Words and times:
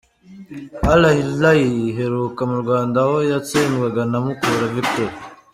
Al 0.91 1.03
Hilal 1.17 1.59
iheruka 1.89 2.41
mu 2.49 2.57
Rwanda 2.63 2.97
aho 3.05 3.17
yatsindwaga 3.31 4.01
na 4.11 4.17
Mukura 4.25 4.65
Victory 4.75 5.15